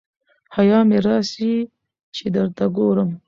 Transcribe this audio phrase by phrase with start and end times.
[0.55, 1.53] حیا مي راسي
[2.15, 3.09] چي درته ګورم